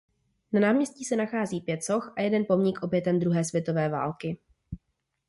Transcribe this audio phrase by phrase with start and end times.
[0.53, 4.37] Na náměstí se nachází pět soch a jeden pomník obětem druhé světové války.